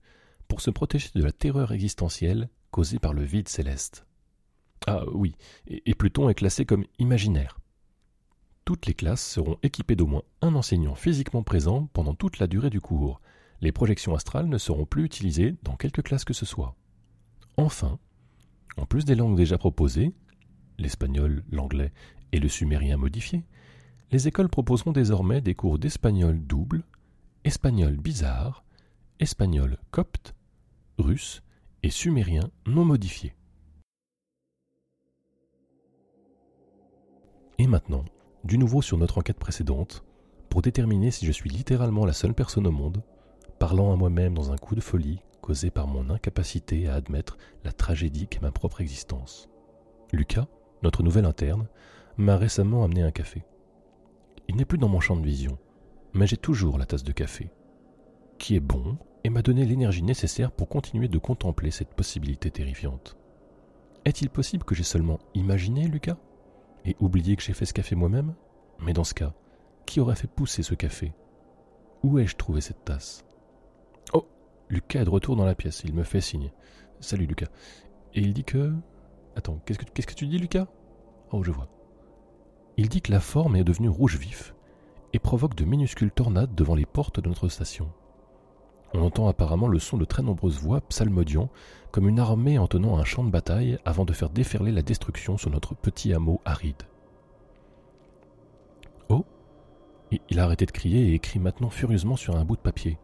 pour 0.49 0.59
se 0.59 0.71
protéger 0.71 1.09
de 1.15 1.23
la 1.23 1.31
terreur 1.31 1.71
existentielle 1.71 2.49
causée 2.69 2.99
par 2.99 3.13
le 3.13 3.23
vide 3.23 3.47
céleste. 3.47 4.05
Ah 4.87 5.05
oui, 5.13 5.35
et 5.67 5.95
Pluton 5.95 6.27
est 6.27 6.33
classé 6.33 6.65
comme 6.65 6.83
imaginaire. 6.99 7.59
Toutes 8.65 8.85
les 8.85 8.93
classes 8.93 9.25
seront 9.25 9.57
équipées 9.61 9.97
d'au 9.97 10.07
moins 10.07 10.23
un 10.41 10.55
enseignant 10.55 10.95
physiquement 10.95 11.43
présent 11.43 11.89
pendant 11.91 12.13
toute 12.13 12.39
la 12.39 12.47
durée 12.47 12.69
du 12.69 12.79
cours. 12.79 13.19
Les 13.59 13.73
projections 13.73 14.15
astrales 14.15 14.47
ne 14.47 14.57
seront 14.57 14.85
plus 14.85 15.03
utilisées 15.03 15.55
dans 15.63 15.75
quelque 15.75 16.01
classe 16.01 16.23
que 16.23 16.33
ce 16.33 16.45
soit. 16.45 16.75
Enfin, 17.57 17.99
en 18.77 18.85
plus 18.85 19.03
des 19.03 19.15
langues 19.15 19.35
déjà 19.35 19.57
proposées, 19.57 20.13
l'espagnol, 20.77 21.43
l'anglais 21.51 21.91
et 22.31 22.39
le 22.39 22.47
sumérien 22.47 22.95
modifié, 22.95 23.43
les 24.11 24.27
écoles 24.27 24.49
proposeront 24.49 24.91
désormais 24.91 25.41
des 25.41 25.55
cours 25.55 25.77
d'espagnol 25.77 26.39
double, 26.39 26.83
espagnol 27.43 27.97
bizarre, 27.97 28.63
espagnol 29.19 29.77
copte, 29.91 30.35
russe 30.97 31.43
et 31.83 31.89
sumérien 31.89 32.49
non 32.65 32.85
modifié. 32.85 33.35
Et 37.59 37.67
maintenant, 37.67 38.05
du 38.43 38.57
nouveau 38.57 38.81
sur 38.81 38.97
notre 38.97 39.17
enquête 39.17 39.39
précédente, 39.39 40.03
pour 40.49 40.61
déterminer 40.61 41.11
si 41.11 41.25
je 41.25 41.31
suis 41.31 41.49
littéralement 41.49 42.05
la 42.05 42.13
seule 42.13 42.33
personne 42.33 42.67
au 42.67 42.71
monde, 42.71 43.01
parlant 43.57 43.91
à 43.91 43.95
moi-même 43.95 44.33
dans 44.33 44.51
un 44.51 44.57
coup 44.57 44.75
de 44.75 44.81
folie 44.81 45.21
causé 45.41 45.71
par 45.71 45.87
mon 45.87 46.09
incapacité 46.09 46.87
à 46.87 46.95
admettre 46.95 47.37
la 47.63 47.71
tragédie 47.71 48.27
qu'est 48.27 48.41
ma 48.41 48.51
propre 48.51 48.81
existence. 48.81 49.49
Lucas, 50.11 50.47
notre 50.83 51.03
nouvel 51.03 51.25
interne, 51.25 51.67
m'a 52.17 52.37
récemment 52.37 52.83
amené 52.83 53.01
un 53.01 53.11
café. 53.11 53.43
Il 54.47 54.55
n'est 54.55 54.65
plus 54.65 54.77
dans 54.77 54.87
mon 54.87 54.99
champ 54.99 55.15
de 55.15 55.25
vision, 55.25 55.57
mais 56.13 56.27
j'ai 56.27 56.37
toujours 56.37 56.77
la 56.77 56.85
tasse 56.85 57.03
de 57.03 57.11
café, 57.11 57.49
qui 58.37 58.55
est 58.55 58.61
bon 58.61 58.97
et 59.23 59.29
m'a 59.29 59.41
donné 59.41 59.65
l'énergie 59.65 60.03
nécessaire 60.03 60.51
pour 60.51 60.69
continuer 60.69 61.07
de 61.07 61.17
contempler 61.17 61.71
cette 61.71 61.93
possibilité 61.93 62.51
terrifiante. 62.51 63.17
Est-il 64.05 64.29
possible 64.29 64.65
que 64.65 64.75
j'ai 64.75 64.83
seulement 64.83 65.19
imaginé 65.33 65.87
Lucas? 65.87 66.17
Et 66.85 66.95
oublié 66.99 67.35
que 67.35 67.43
j'ai 67.43 67.53
fait 67.53 67.65
ce 67.65 67.73
café 67.73 67.95
moi-même? 67.95 68.33
Mais 68.79 68.93
dans 68.93 69.03
ce 69.03 69.13
cas, 69.13 69.33
qui 69.85 69.99
aurait 69.99 70.15
fait 70.15 70.27
pousser 70.27 70.63
ce 70.63 70.73
café? 70.73 71.13
Où 72.03 72.19
ai-je 72.19 72.35
trouvé 72.35 72.61
cette 72.61 72.83
tasse? 72.83 73.25
Oh 74.13 74.27
Lucas 74.69 75.01
est 75.01 75.05
de 75.05 75.09
retour 75.09 75.35
dans 75.35 75.45
la 75.45 75.55
pièce, 75.55 75.83
il 75.85 75.93
me 75.93 76.03
fait 76.03 76.21
signe. 76.21 76.51
Salut 76.99 77.25
Lucas. 77.25 77.47
Et 78.13 78.21
il 78.21 78.33
dit 78.33 78.43
que... 78.43 78.73
Attends, 79.35 79.59
qu'est-ce 79.65 79.79
que, 79.79 79.85
qu'est-ce 79.85 80.07
que 80.07 80.13
tu 80.13 80.27
dis 80.27 80.37
Lucas? 80.37 80.67
Oh, 81.31 81.43
je 81.43 81.51
vois. 81.51 81.67
Il 82.77 82.89
dit 82.89 83.01
que 83.01 83.11
la 83.11 83.19
forme 83.19 83.55
est 83.55 83.63
devenue 83.63 83.89
rouge 83.89 84.17
vif 84.17 84.55
et 85.13 85.19
provoque 85.19 85.55
de 85.55 85.65
minuscules 85.65 86.11
tornades 86.11 86.55
devant 86.55 86.75
les 86.75 86.85
portes 86.85 87.19
de 87.19 87.29
notre 87.29 87.47
station. 87.47 87.91
On 88.93 89.01
entend 89.01 89.27
apparemment 89.27 89.67
le 89.67 89.79
son 89.79 89.97
de 89.97 90.05
très 90.05 90.21
nombreuses 90.21 90.59
voix 90.59 90.81
psalmodiant, 90.81 91.49
comme 91.91 92.07
une 92.07 92.19
armée 92.19 92.59
entonnant 92.59 92.97
un 92.97 93.03
champ 93.03 93.23
de 93.23 93.31
bataille 93.31 93.79
avant 93.85 94.05
de 94.05 94.13
faire 94.13 94.29
déferler 94.29 94.71
la 94.71 94.83
destruction 94.83 95.37
sur 95.37 95.49
notre 95.49 95.75
petit 95.75 96.13
hameau 96.13 96.41
aride. 96.45 96.83
Oh 99.09 99.25
Il 100.29 100.39
a 100.39 100.43
arrêté 100.43 100.65
de 100.65 100.71
crier 100.71 101.09
et 101.09 101.13
écrit 101.13 101.39
maintenant 101.39 101.69
furieusement 101.69 102.15
sur 102.15 102.35
un 102.35 102.45
bout 102.45 102.55
de 102.55 102.61
papier. 102.61 102.97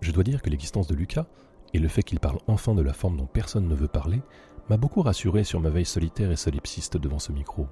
Je 0.00 0.12
dois 0.12 0.24
dire 0.24 0.42
que 0.42 0.50
l'existence 0.50 0.86
de 0.86 0.94
Lucas, 0.94 1.26
et 1.72 1.78
le 1.78 1.88
fait 1.88 2.02
qu'il 2.02 2.20
parle 2.20 2.38
enfin 2.46 2.74
de 2.74 2.82
la 2.82 2.92
forme 2.92 3.16
dont 3.16 3.26
personne 3.26 3.68
ne 3.68 3.74
veut 3.74 3.88
parler, 3.88 4.20
m'a 4.68 4.76
beaucoup 4.76 5.02
rassuré 5.02 5.44
sur 5.44 5.60
ma 5.60 5.70
veille 5.70 5.84
solitaire 5.84 6.30
et 6.30 6.36
solipsiste 6.36 6.96
devant 6.96 7.18
ce 7.18 7.32
micro. 7.32 7.66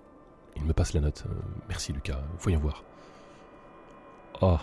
Il 0.56 0.64
me 0.64 0.72
passe 0.72 0.94
la 0.94 1.00
note. 1.00 1.24
Euh, 1.28 1.34
merci 1.68 1.92
Lucas, 1.92 2.20
voyons 2.38 2.60
voir. 2.60 2.84
Ah 4.40 4.62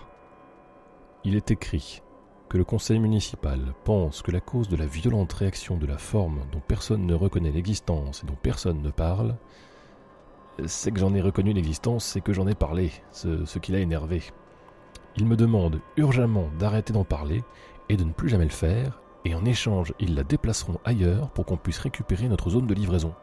Il 1.24 1.36
est 1.36 1.52
écrit 1.52 2.02
que 2.50 2.58
le 2.58 2.64
conseil 2.64 3.00
municipal 3.00 3.74
pense 3.84 4.22
que 4.22 4.32
la 4.32 4.40
cause 4.40 4.70
de 4.70 4.76
la 4.76 4.86
violente 4.86 5.34
réaction 5.34 5.78
de 5.78 5.88
la 5.88 5.98
forme 5.98 6.42
dont 6.52 6.62
personne 6.66 7.06
ne 7.06 7.16
reconnaît 7.16 7.52
l'existence 7.52 8.24
et 8.24 8.28
dont 8.28 8.38
personne 8.42 8.82
ne 8.82 8.92
parle, 8.92 9.36
c'est 10.66 10.92
que 10.92 11.00
j'en 11.00 11.14
ai 11.14 11.22
reconnu 11.22 11.54
l'existence 11.54 12.16
et 12.16 12.22
que 12.22 12.34
j'en 12.34 12.48
ai 12.48 12.56
parlé, 12.56 12.92
ce, 13.12 13.60
qui 13.60 13.72
l'a 13.72 13.80
énervé. 13.80 14.22
Il 15.18 15.26
me 15.26 15.36
demande 15.36 15.82
urgemment 15.98 16.50
d'arrêter 16.60 16.94
d'en 16.94 17.04
parler 17.04 17.44
et 17.90 17.98
de 17.98 18.04
ne 18.04 18.12
plus 18.12 18.30
jamais 18.30 18.46
le 18.46 18.50
faire, 18.50 19.02
et 19.26 19.34
en 19.34 19.44
échange, 19.44 19.94
ils 20.00 20.16
la 20.16 20.24
déplaceront 20.24 20.80
ailleurs 20.86 21.32
pour 21.32 21.46
qu'on 21.46 21.58
puisse 21.58 21.80
récupérer 21.80 22.28
notre 22.28 22.52
zone 22.52 22.68
de 22.68 22.74
livraison. 22.74 23.14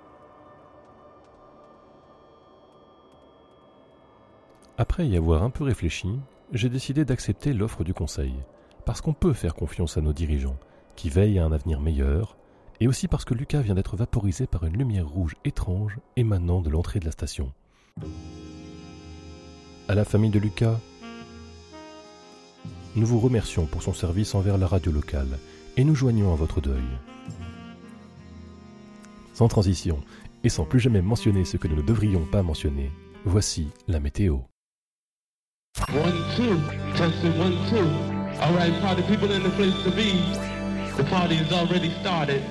Après 4.79 5.07
y 5.07 5.17
avoir 5.17 5.43
un 5.43 5.51
peu 5.51 5.65
réfléchi, 5.65 6.19
j'ai 6.53 6.69
décidé 6.69 7.05
d'accepter 7.05 7.53
l'offre 7.53 7.85
du 7.85 7.95
conseil 7.95 8.35
parce 8.85 9.01
qu'on 9.01 9.13
peut 9.13 9.33
faire 9.33 9.55
confiance 9.55 9.97
à 9.97 10.01
nos 10.01 10.13
dirigeants, 10.13 10.59
qui 10.97 11.11
veillent 11.11 11.39
à 11.39 11.45
un 11.45 11.53
avenir 11.53 11.81
meilleur, 11.81 12.37
et 12.81 12.89
aussi 12.89 13.09
parce 13.09 13.25
que 13.25 13.35
Lucas 13.35 13.61
vient 13.61 13.75
d'être 13.75 13.97
vaporisé 13.97 14.47
par 14.47 14.65
une 14.65 14.77
lumière 14.77 15.09
rouge 15.09 15.37
étrange 15.45 15.99
émanant 16.17 16.61
de 16.61 16.71
l'entrée 16.71 17.01
de 17.01 17.05
la 17.05 17.13
station. 17.13 17.53
À 19.89 19.95
la 19.95 20.05
famille 20.05 20.31
de 20.31 20.39
Lucas, 20.39 20.79
nous 22.97 23.07
vous 23.07 23.21
remercions 23.21 23.67
pour 23.67 23.83
son 23.83 23.95
service 23.95 24.35
envers 24.35 24.59
la 24.59 24.67
radio 24.67 24.93
locale 24.93 25.39
et 25.77 25.85
nous 25.85 25.95
joignons 25.95 26.33
à 26.33 26.37
votre 26.37 26.61
deuil. 26.61 26.83
Sans 29.33 29.49
transition 29.49 30.03
et 30.45 30.49
sans 30.49 30.65
plus 30.65 30.81
jamais 30.81 31.03
mentionner 31.03 31.45
ce 31.45 31.57
que 31.57 31.69
nous 31.69 31.77
ne 31.77 31.83
devrions 31.83 32.27
pas 32.27 32.43
mentionner, 32.43 32.91
voici 33.25 33.69
la 33.89 34.01
météo. 34.01 34.39
All 38.43 38.53
right, 38.55 38.75
party 38.83 39.03
people 39.03 39.31
in 39.31 39.45
the 39.45 39.51
place 39.51 39.73
to 39.85 39.91
be. 39.93 40.19
The 40.97 41.05
party 41.05 41.37
has 41.37 41.53
already 41.53 41.91
started, 42.01 42.43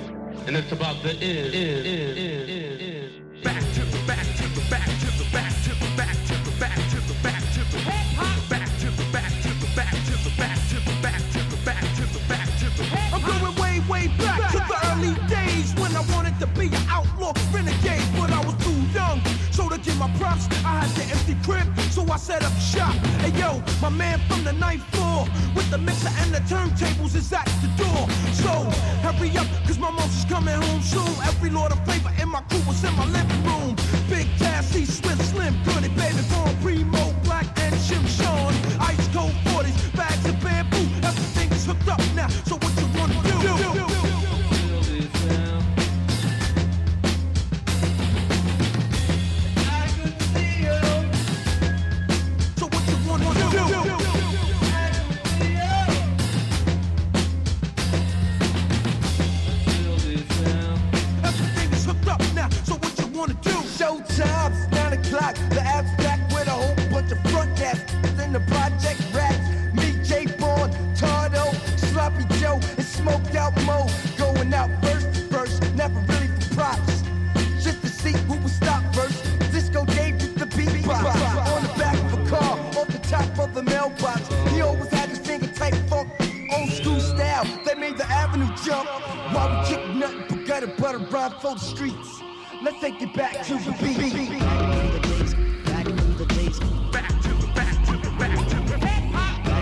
and 0.46 0.56
it's 0.56 0.72
about 0.72 0.96
to 1.02 1.10
end. 1.10 1.52
end, 1.52 1.86
end, 1.86 2.16
end, 2.16 2.48
end, 2.48 2.80
end. 2.80 3.42
Back 3.44 3.60
to 3.60 3.84
the 3.84 4.00
back 4.08 4.24
to 4.24 4.48
the 4.56 4.64
back 4.70 4.88
to 4.88 5.08
the 5.20 5.28
back 5.28 5.52
to 5.68 5.74
the 5.84 5.92
back 5.96 6.16
to 6.16 6.34
the 6.48 6.52
back 6.56 6.80
to 6.88 6.96
the 6.96 7.14
back 7.20 7.44
to 7.52 7.60
the 7.68 7.78
hip 7.84 8.08
hop. 8.16 8.48
Back 8.48 8.72
to 8.80 8.88
the 8.88 9.04
back 9.12 9.32
to 9.44 9.52
the 9.60 9.68
back 9.76 9.92
to 9.92 10.16
the 10.24 10.32
back 10.40 10.56
to 10.72 10.80
the 10.80 10.96
back 11.04 11.20
to 11.20 11.40
the 11.52 11.58
back 11.60 11.84
to 11.84 12.04
the 12.08 12.20
back 12.24 12.48
to 12.56 12.66
the. 12.72 12.84
I'm 13.12 13.20
going 13.20 13.54
way, 13.60 13.84
way 13.84 14.08
back 14.16 14.48
to 14.52 14.64
the 14.64 14.78
early 14.96 15.12
days 15.28 15.76
when 15.76 15.92
I 15.92 16.00
wanted 16.16 16.40
to 16.40 16.46
be 16.56 16.72
an 16.72 16.88
outlaw 16.88 17.36
renegade, 17.52 18.08
but 18.16 18.32
I 18.32 18.40
was 18.40 18.56
too 18.64 18.80
young. 18.96 19.20
So 19.52 19.68
to 19.68 19.76
get 19.76 19.98
my 20.00 20.08
props, 20.16 20.48
I 20.64 20.88
had 20.88 20.90
the 20.96 21.04
empty 21.12 21.36
crib, 21.44 21.68
so 21.92 22.00
I 22.08 22.16
set 22.16 22.42
up 22.42 22.56
shop. 22.56 22.96
Hey 23.20 23.36
yo, 23.38 23.60
my 23.82 23.90
man 23.90 24.18
from 24.26 24.42
the 24.42 24.54
ninth 24.54 24.84
floor 24.88 25.01
with 25.54 25.68
the 25.70 25.78
mixer 25.78 26.12
and 26.20 26.34
the 26.34 26.40
turntables 26.52 27.14
is 27.14 27.32
at 27.32 27.46
the 27.62 27.70
door. 27.82 28.02
So 28.44 28.52
hurry 29.04 29.30
up, 29.36 29.46
cause 29.66 29.78
my 29.78 29.90
mom's 29.90 30.24
coming 30.24 30.54
home 30.54 30.82
soon. 30.82 31.12
Every 31.24 31.50
lord 31.50 31.72
of 31.72 31.84
flavor 31.84 32.12
in 32.20 32.28
my 32.28 32.40
crew 32.48 32.62
was 32.66 32.82
in 32.84 32.94
my 32.96 33.06
living 33.06 33.42
room. 33.44 33.61
Mailbox. 83.92 84.28
He 84.52 84.60
always 84.60 84.88
had 84.90 85.08
his 85.08 85.18
finger 85.18 85.48
tight 85.48 85.74
funk, 85.88 86.08
old 86.52 86.70
school 86.70 87.00
style. 87.00 87.44
They 87.64 87.74
made 87.74 87.96
the 87.96 88.06
avenue 88.06 88.48
jump. 88.64 88.88
While 89.34 89.60
we 89.60 89.66
kick 89.68 89.88
nothing 89.94 90.24
but 90.28 90.46
gutter 90.46 90.66
butter 90.78 90.98
rhyme 90.98 91.32
for 91.40 91.54
the 91.54 91.60
streets. 91.60 92.20
Let's 92.62 92.80
take 92.80 93.00
it 93.02 93.14
back 93.14 93.44
to 93.46 93.54
the 93.54 93.72
beat. 93.82 94.30
Back 94.38 94.84
to 94.84 94.92
the 94.92 95.00
days, 95.08 95.34
back 95.64 95.84
to 95.84 95.92
the 95.92 96.26
days, 96.26 96.58
back 96.92 97.08
to 97.22 97.30
it, 97.30 97.54
back 97.54 97.86
to 97.86 97.94
it, 97.94 98.18
back 98.18 98.48
to 98.48 98.56
it. 98.56 98.68
Back 98.68 98.68
through 98.68 98.68
the 98.68 98.86
hip 98.86 99.12
hop. 99.12 99.52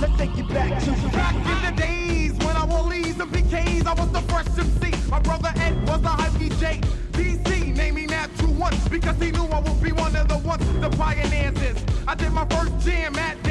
Let's 0.00 0.16
take 0.16 0.38
it 0.38 0.48
back 0.48 0.82
to 0.82 0.90
the 0.90 1.08
Back 1.08 1.34
in 1.34 1.74
the 1.74 1.82
days 1.82 2.32
when 2.44 2.56
I 2.56 2.64
wore 2.66 2.82
Lee's 2.82 3.18
and 3.18 3.30
PKs, 3.32 3.86
I 3.86 3.94
was 3.94 4.10
the 4.12 4.20
first 4.32 4.56
MC. 4.58 5.10
My 5.10 5.18
brother 5.20 5.52
Ed 5.56 5.80
was 5.88 6.02
a 6.04 6.08
hype 6.08 6.32
DJ. 6.32 6.80
DC 7.12 7.76
named 7.76 7.96
me 7.96 8.06
Nat 8.06 8.28
2-1 8.36 8.90
because 8.90 9.16
he 9.20 9.32
knew 9.32 9.47
the 10.80 10.90
pioneers 10.90 11.60
is. 11.62 11.84
I 12.06 12.14
did 12.14 12.32
my 12.32 12.46
first 12.46 12.78
jam 12.86 13.16
at 13.16 13.47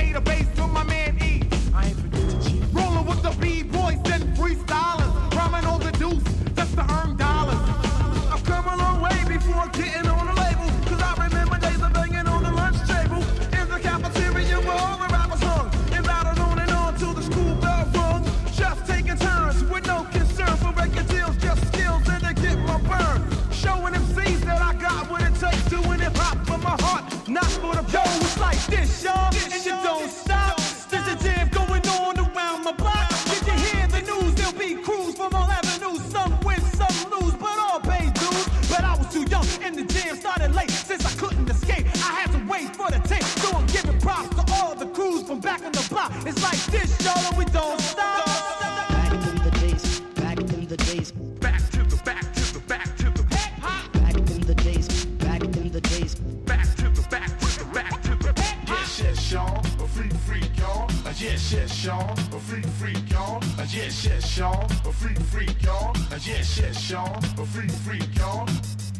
Yes, 66.28 66.60
yes, 66.60 66.82
Sean, 66.82 67.08
a 67.40 67.46
freak 67.46 67.72
freak, 67.72 68.04
y'all. 68.18 68.46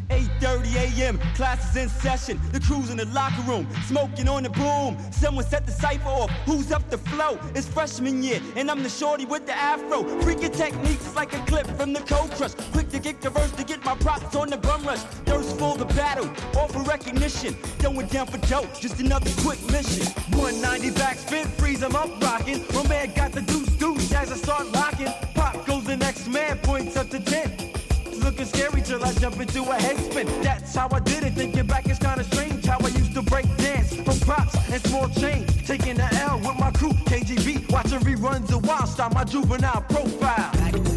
8:30 0.08 0.76
a.m. 0.76 1.18
Class 1.34 1.70
is 1.70 1.76
in 1.76 1.88
session. 1.90 2.40
The 2.52 2.60
crew's 2.60 2.88
in 2.88 2.96
the 2.96 3.04
locker 3.04 3.42
room, 3.42 3.68
smoking 3.86 4.28
on 4.28 4.44
the 4.44 4.48
broom. 4.48 4.96
Someone 5.12 5.44
set 5.44 5.66
the 5.66 5.72
cipher 5.72 6.08
off. 6.08 6.30
Who's 6.46 6.72
up 6.72 6.88
the 6.88 6.96
flow? 6.96 7.38
It's 7.54 7.68
freshman 7.68 8.22
year, 8.22 8.40
and 8.56 8.70
I'm 8.70 8.82
the 8.82 8.88
shorty 8.88 9.26
with 9.26 9.44
the 9.44 9.52
afro. 9.52 10.04
Freaking 10.22 10.56
techniques 10.56 11.14
like 11.14 11.34
a 11.34 11.40
clip 11.44 11.66
from 11.76 11.92
the 11.92 12.00
Cold 12.00 12.30
Crush. 12.30 12.54
Quick 12.72 12.88
to 12.88 12.98
get 12.98 13.20
the 13.20 13.28
verse 13.28 13.52
to 13.52 13.62
get 13.62 13.84
my 13.84 13.94
props 13.96 14.34
on 14.34 14.48
the 14.48 14.56
bum 14.56 14.82
rush. 14.84 15.02
Thirst 15.28 15.58
for 15.58 15.76
the 15.76 15.84
battle, 15.84 16.30
all 16.56 16.68
for 16.68 16.82
recognition. 16.84 17.54
Going 17.80 18.06
down 18.06 18.26
for 18.28 18.38
dope, 18.48 18.72
just 18.80 19.00
another 19.00 19.30
quick 19.42 19.60
mission. 19.70 20.06
190 20.32 20.90
backspin, 20.98 21.44
freeze, 21.58 21.82
I'm 21.82 21.94
up 21.94 22.08
rocking. 22.22 22.64
My 22.72 22.88
man 22.88 23.12
got 23.14 23.32
the 23.32 23.42
deuce 23.42 23.77
I 28.90 29.12
jump 29.20 29.38
into 29.38 29.60
a 29.64 29.76
headspin. 29.76 30.26
That's 30.42 30.74
how 30.74 30.88
I 30.90 31.00
did 31.00 31.22
it. 31.22 31.34
Thinking 31.34 31.66
back, 31.66 31.86
it's 31.86 31.98
kinda 31.98 32.24
strange 32.24 32.64
how 32.64 32.78
I 32.78 32.88
used 32.88 33.14
to 33.14 33.22
break 33.22 33.44
dance 33.58 33.94
from 33.94 34.18
props 34.20 34.56
and 34.72 34.82
small 34.86 35.08
change. 35.10 35.66
Taking 35.66 35.96
the 35.96 36.08
L 36.22 36.38
with 36.38 36.58
my 36.58 36.70
crew, 36.70 36.92
KGB. 37.04 37.70
Watching 37.70 38.00
reruns 38.00 38.50
of 38.50 38.66
Wild 38.66 38.88
Style, 38.88 39.10
my 39.10 39.24
juvenile 39.24 39.82
profile. 39.82 40.87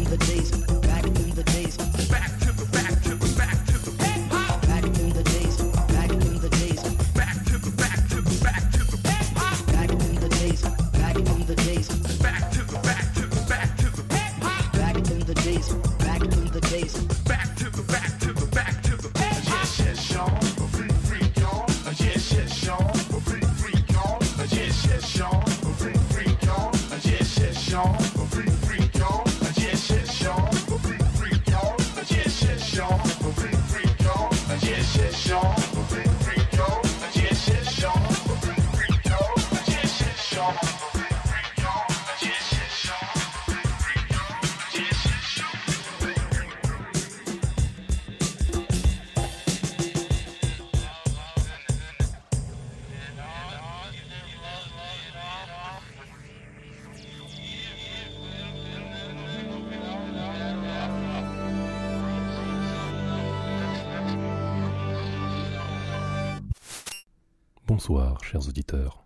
Chers 68.32 68.48
auditeurs. 68.48 69.04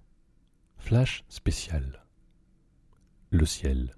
Flash 0.78 1.24
spécial. 1.28 2.04
Le 3.30 3.44
ciel. 3.44 3.96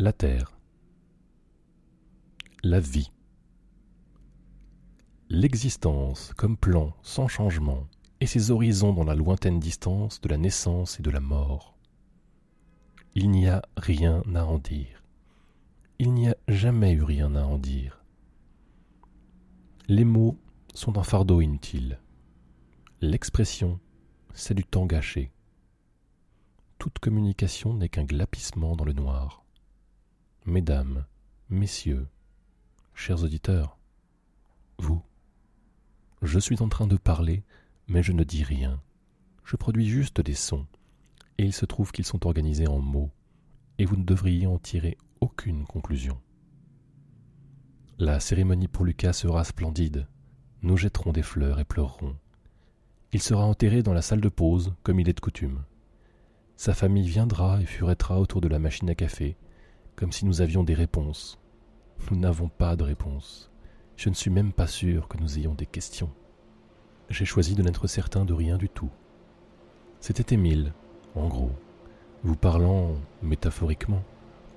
La 0.00 0.12
terre. 0.12 0.58
La 2.64 2.80
vie. 2.80 3.12
L'existence 5.28 6.32
comme 6.36 6.56
plan 6.56 6.92
sans 7.02 7.28
changement 7.28 7.86
et 8.18 8.26
ses 8.26 8.50
horizons 8.50 8.92
dans 8.92 9.04
la 9.04 9.14
lointaine 9.14 9.60
distance 9.60 10.20
de 10.20 10.28
la 10.28 10.36
naissance 10.36 10.98
et 10.98 11.04
de 11.04 11.10
la 11.10 11.20
mort. 11.20 11.78
Il 13.14 13.30
n'y 13.30 13.46
a 13.46 13.62
rien 13.76 14.24
à 14.34 14.44
en 14.44 14.58
dire. 14.58 15.04
Il 16.00 16.14
n'y 16.14 16.28
a 16.28 16.36
jamais 16.48 16.90
eu 16.90 17.04
rien 17.04 17.36
à 17.36 17.44
en 17.44 17.58
dire. 17.58 18.02
Les 19.86 20.04
mots 20.04 20.36
sont 20.74 20.98
un 20.98 21.04
fardeau 21.04 21.40
inutile. 21.40 22.00
L'expression, 23.06 23.80
c'est 24.32 24.54
du 24.54 24.64
temps 24.64 24.86
gâché. 24.86 25.30
Toute 26.78 26.98
communication 27.00 27.74
n'est 27.74 27.90
qu'un 27.90 28.04
glapissement 28.04 28.76
dans 28.76 28.86
le 28.86 28.94
noir. 28.94 29.44
Mesdames, 30.46 31.04
messieurs, 31.50 32.08
chers 32.94 33.22
auditeurs, 33.22 33.76
vous, 34.78 35.02
je 36.22 36.38
suis 36.38 36.62
en 36.62 36.70
train 36.70 36.86
de 36.86 36.96
parler, 36.96 37.44
mais 37.88 38.02
je 38.02 38.12
ne 38.12 38.24
dis 38.24 38.42
rien. 38.42 38.80
Je 39.44 39.56
produis 39.56 39.86
juste 39.86 40.22
des 40.22 40.32
sons, 40.32 40.66
et 41.36 41.44
il 41.44 41.52
se 41.52 41.66
trouve 41.66 41.92
qu'ils 41.92 42.06
sont 42.06 42.26
organisés 42.26 42.68
en 42.68 42.78
mots, 42.78 43.10
et 43.76 43.84
vous 43.84 43.98
ne 43.98 44.04
devriez 44.04 44.46
en 44.46 44.58
tirer 44.58 44.96
aucune 45.20 45.66
conclusion. 45.66 46.18
La 47.98 48.18
cérémonie 48.18 48.68
pour 48.68 48.86
Lucas 48.86 49.12
sera 49.12 49.44
splendide. 49.44 50.08
Nous 50.62 50.78
jetterons 50.78 51.12
des 51.12 51.22
fleurs 51.22 51.60
et 51.60 51.66
pleurerons. 51.66 52.16
Il 53.14 53.22
sera 53.22 53.44
enterré 53.44 53.84
dans 53.84 53.92
la 53.92 54.02
salle 54.02 54.20
de 54.20 54.28
pause, 54.28 54.74
comme 54.82 54.98
il 54.98 55.08
est 55.08 55.12
de 55.12 55.20
coutume. 55.20 55.62
Sa 56.56 56.74
famille 56.74 57.08
viendra 57.08 57.60
et 57.62 57.64
furettera 57.64 58.18
autour 58.18 58.40
de 58.40 58.48
la 58.48 58.58
machine 58.58 58.90
à 58.90 58.96
café, 58.96 59.36
comme 59.94 60.10
si 60.10 60.26
nous 60.26 60.40
avions 60.40 60.64
des 60.64 60.74
réponses. 60.74 61.38
Nous 62.10 62.18
n'avons 62.18 62.48
pas 62.48 62.74
de 62.74 62.82
réponse. 62.82 63.52
Je 63.96 64.08
ne 64.08 64.14
suis 64.14 64.32
même 64.32 64.52
pas 64.52 64.66
sûr 64.66 65.06
que 65.06 65.16
nous 65.18 65.38
ayons 65.38 65.54
des 65.54 65.64
questions. 65.64 66.10
J'ai 67.08 67.24
choisi 67.24 67.54
de 67.54 67.62
n'être 67.62 67.86
certain 67.86 68.24
de 68.24 68.32
rien 68.32 68.58
du 68.58 68.68
tout. 68.68 68.90
C'était 70.00 70.34
Émile, 70.34 70.72
en 71.14 71.28
gros, 71.28 71.52
vous 72.24 72.34
parlant, 72.34 72.96
métaphoriquement, 73.22 74.02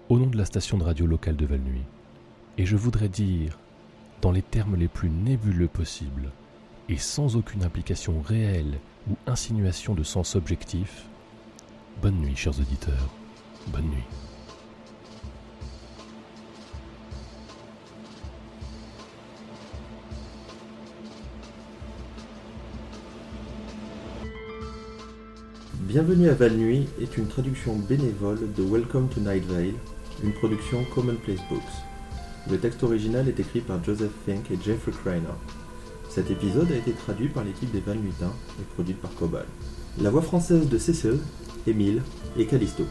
au 0.10 0.17
nom 0.17 0.26
de 0.26 0.38
la 0.38 0.46
station 0.46 0.80
de 0.80 0.84
radio 0.84 1.06
locale 1.06 1.36
de 1.36 1.46
Valnuy. 1.46 1.84
Et 2.58 2.65
je 2.65 2.76
voudrais 2.76 3.10
dire, 3.10 3.60
dans 4.22 4.32
les 4.32 4.41
termes 4.41 4.78
les 4.78 4.88
plus 4.88 5.12
nébuleux 5.12 5.67
possibles, 5.67 6.32
et 6.89 6.97
sans 6.97 7.36
aucune 7.36 7.63
implication 7.63 8.21
réelle 8.21 8.80
ou 9.10 9.15
insinuation 9.26 9.93
de 9.93 10.04
sens 10.04 10.36
objectif, 10.36 11.06
bonne 12.02 12.15
nuit, 12.15 12.36
chers 12.36 12.58
auditeurs, 12.60 13.10
bonne 13.67 13.89
nuit. 13.89 14.04
Bienvenue 25.82 26.30
à 26.30 26.34
Val-Nuit 26.34 26.88
est 27.02 27.17
une 27.17 27.28
traduction 27.28 27.76
bénévole 27.76 28.54
de 28.54 28.63
Welcome 28.63 29.10
to 29.10 29.19
Night 29.19 29.43
Vale, 29.45 29.73
une 30.23 30.34
production 30.34 30.84
Commonplace 30.93 31.39
Books. 31.50 31.62
Le 32.50 32.58
texte 32.58 32.84
original 32.84 33.28
est 33.28 33.39
écrit 33.39 33.62
par 33.62 33.84
Joseph 33.84 34.12
Fink 34.26 34.52
et 34.52 34.60
Jeffrey 34.63 34.91
Kreiner. 34.91 35.28
Cet 36.17 36.32
épisode 36.32 36.71
a 36.71 36.75
été 36.75 36.93
traduit 36.93 37.27
par 37.27 37.43
l'équipe 37.43 37.71
des 37.71 37.80
Val-Nuitins 37.80 38.34
et 38.60 38.63
produit 38.73 38.95
par 38.95 39.13
Cobal. 39.13 39.45
La 40.01 40.10
voix 40.10 40.23
française 40.23 40.67
de 40.67 40.80
Cecil, 40.80 41.19
Émile 41.67 42.01
et 42.39 42.47
Callisto. 42.47 42.86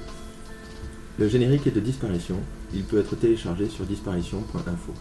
Le 1.19 1.27
générique 1.27 1.67
est 1.67 1.73
de 1.73 1.81
Disparition, 1.81 2.37
il 2.73 2.85
peut 2.85 3.01
être 3.01 3.17
téléchargé 3.17 3.69
sur 3.69 3.85
disparition.info. 3.85 4.93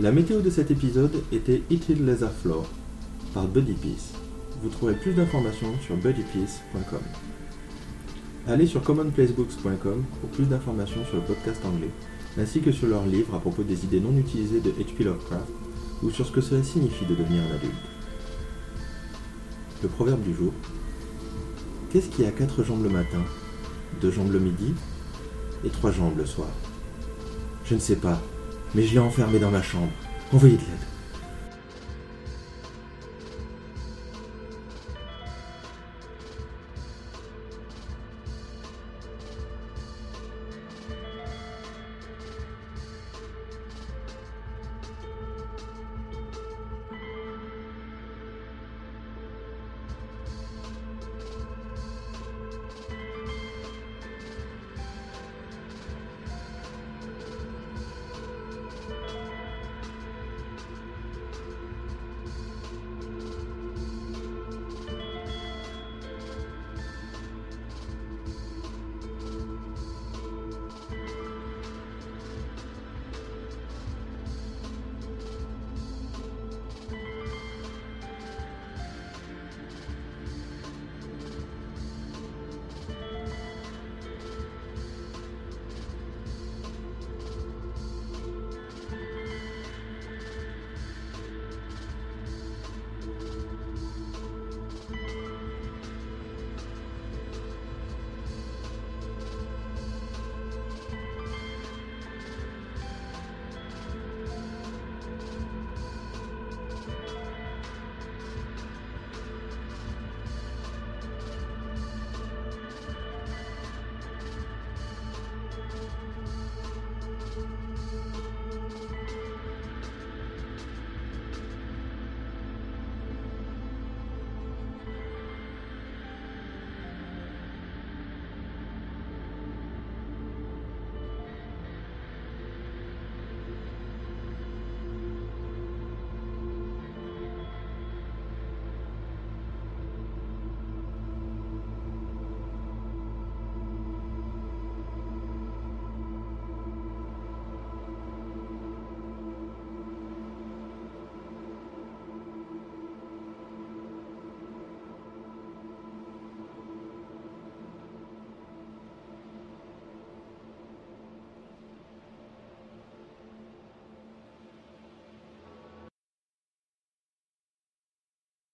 La 0.00 0.10
météo 0.10 0.40
de 0.40 0.50
cet 0.50 0.72
épisode 0.72 1.22
était 1.30 1.62
Heated 1.70 2.04
Leather 2.04 2.32
Floor 2.32 2.66
par 3.32 3.46
Buddy 3.46 3.74
Peace. 3.74 4.14
Vous 4.60 4.68
trouverez 4.68 4.96
plus 4.96 5.12
d'informations 5.12 5.78
sur 5.86 5.96
buddypeace.com. 5.96 7.02
Allez 8.48 8.66
sur 8.66 8.82
commonplacebooks.com 8.82 10.04
pour 10.20 10.30
plus 10.30 10.46
d'informations 10.46 11.04
sur 11.04 11.18
le 11.18 11.22
podcast 11.22 11.64
anglais, 11.64 11.90
ainsi 12.38 12.60
que 12.60 12.72
sur 12.72 12.88
leurs 12.88 13.06
livres 13.06 13.36
à 13.36 13.38
propos 13.38 13.62
des 13.62 13.84
idées 13.84 14.00
non 14.00 14.16
utilisées 14.16 14.58
de 14.58 14.70
H.P. 14.70 15.04
Lovecraft 15.04 15.61
ou 16.02 16.10
sur 16.10 16.26
ce 16.26 16.32
que 16.32 16.40
cela 16.40 16.62
signifie 16.62 17.06
de 17.06 17.14
devenir 17.14 17.42
un 17.42 17.54
adulte. 17.54 17.74
Le 19.82 19.88
proverbe 19.88 20.22
du 20.22 20.34
jour. 20.34 20.52
Qu'est-ce 21.90 22.08
qui 22.08 22.24
a 22.24 22.30
quatre 22.30 22.62
jambes 22.62 22.82
le 22.82 22.90
matin, 22.90 23.22
deux 24.00 24.10
jambes 24.10 24.32
le 24.32 24.40
midi 24.40 24.74
et 25.64 25.68
trois 25.68 25.90
jambes 25.90 26.16
le 26.16 26.26
soir? 26.26 26.48
Je 27.64 27.74
ne 27.74 27.80
sais 27.80 27.96
pas, 27.96 28.20
mais 28.74 28.82
je 28.82 28.94
l'ai 28.94 28.98
enfermé 28.98 29.38
dans 29.38 29.50
ma 29.50 29.62
chambre. 29.62 29.92
Envoyez 30.32 30.56
de 30.56 30.62
l'aide. 30.62 30.91